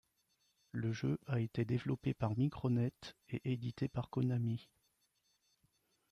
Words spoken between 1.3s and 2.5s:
été développé par